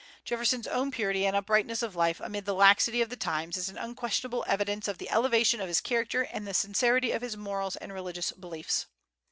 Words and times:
Jefferson's 0.25 0.65
own 0.65 0.89
purity 0.89 1.27
and 1.27 1.35
uprightness 1.35 1.83
of 1.83 1.95
life 1.95 2.19
amid 2.19 2.45
the 2.45 2.55
laxity 2.55 3.03
of 3.03 3.09
the 3.09 3.15
times 3.15 3.55
is 3.55 3.69
an 3.69 3.77
unquestionable 3.77 4.43
evidence 4.47 4.87
of 4.87 4.97
the 4.97 5.11
elevation 5.11 5.61
of 5.61 5.67
his 5.67 5.79
character 5.79 6.23
and 6.23 6.47
the 6.47 6.55
sincerity 6.55 7.11
of 7.11 7.21
his 7.21 7.37
moral 7.37 7.71
and 7.79 7.93
religious 7.93 8.31
beliefs. 8.31 8.87